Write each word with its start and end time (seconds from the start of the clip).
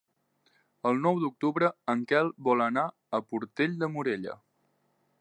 El 0.91 0.97
nou 1.07 1.19
d'octubre 1.25 1.69
en 1.95 2.03
Quel 2.13 2.33
vol 2.49 2.65
anar 2.71 2.89
a 3.19 3.23
Portell 3.31 3.81
de 3.85 3.95
Morella. 3.99 4.39